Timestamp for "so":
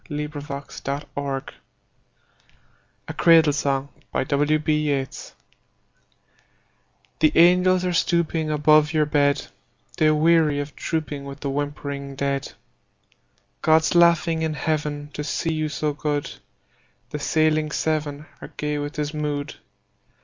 15.69-15.93